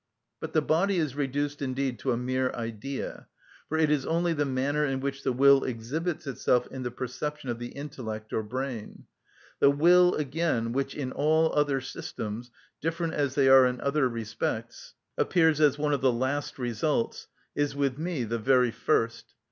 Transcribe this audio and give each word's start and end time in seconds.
But 0.39 0.53
the 0.53 0.63
body 0.63 0.97
is 0.97 1.13
reduced 1.15 1.61
indeed 1.61 1.99
to 1.99 2.11
a 2.11 2.17
mere 2.17 2.49
idea, 2.53 3.27
for 3.69 3.77
it 3.77 3.91
is 3.91 4.03
only 4.03 4.33
the 4.33 4.45
manner 4.47 4.83
in 4.83 4.99
which 4.99 5.21
the 5.21 5.31
will 5.31 5.63
exhibits 5.63 6.25
itself 6.25 6.65
in 6.71 6.81
the 6.81 6.89
perception 6.89 7.49
of 7.51 7.59
the 7.59 7.67
intellect 7.67 8.33
or 8.33 8.41
brain. 8.41 9.05
The 9.59 9.69
will, 9.69 10.15
again, 10.15 10.71
which 10.71 10.95
in 10.95 11.11
all 11.11 11.53
other 11.53 11.81
systems, 11.81 12.49
different 12.81 13.13
as 13.13 13.35
they 13.35 13.47
are 13.47 13.67
in 13.67 13.79
other 13.79 14.09
respects, 14.09 14.95
appears 15.19 15.61
as 15.61 15.77
one 15.77 15.93
of 15.93 16.01
the 16.01 16.11
last 16.11 16.57
results, 16.57 17.27
is 17.53 17.75
with 17.75 17.99
me 17.99 18.23
the 18.23 18.39
very 18.39 18.71
first. 18.71 19.35